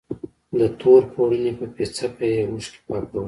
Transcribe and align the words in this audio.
د 0.59 0.61
تور 0.79 1.01
پوړني 1.11 1.51
په 1.59 1.65
پيڅکه 1.75 2.25
يې 2.33 2.41
اوښکې 2.49 2.79
پاکولې. 2.87 3.19